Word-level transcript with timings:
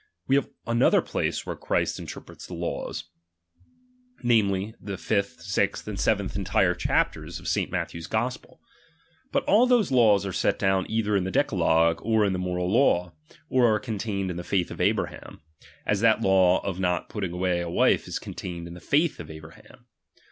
We 0.27 0.35
have 0.35 0.49
another 0.65 0.99
place 1.03 1.45
where 1.45 1.55
Christ 1.55 1.99
interprets 1.99 2.47
the 2.47 2.55
laws, 2.55 3.03
namely, 4.23 4.73
the 4.79 4.97
fifth, 4.97 5.43
sixth, 5.43 5.87
and 5.87 5.99
seventh 5.99 6.35
entire 6.35 6.73
chapters 6.73 7.39
of 7.39 7.47
St. 7.47 7.69
Matthew's 7.71 8.07
Gospel. 8.07 8.59
But 9.31 9.43
all 9.43 9.67
those 9.67 9.91
laws 9.91 10.25
are 10.25 10.33
set 10.33 10.57
down 10.57 10.89
either 10.89 11.15
in 11.15 11.23
the 11.23 11.29
decalogue 11.29 12.01
or 12.01 12.25
in 12.25 12.33
the 12.33 12.39
moral 12.39 12.71
law, 12.73 13.13
or 13.47 13.71
are 13.71 13.79
contained 13.79 14.31
iu 14.31 14.35
the 14.37 14.43
faith 14.43 14.71
of 14.71 14.81
Abraham; 14.81 15.41
as 15.85 15.99
that 16.01 16.19
law 16.21 16.65
of 16.65 16.79
not 16.79 17.07
putting 17.07 17.31
away 17.33 17.59
a 17.59 17.69
wife 17.69 18.07
is 18.07 18.17
contained 18.17 18.67
in 18.67 18.73
the 18.73 18.79
faith 18.79 19.19
of' 19.19 19.29
Abraham. 19.29 19.85